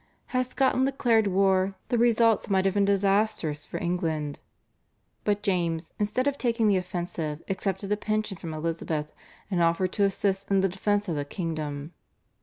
[0.33, 4.39] Had Scotland declared war the results might have been disastrous for England,
[5.23, 9.13] but James, instead of taking the offensive, accepted a pension from Elizabeth
[9.51, 11.93] and offered to assist in the defence of the kingdom.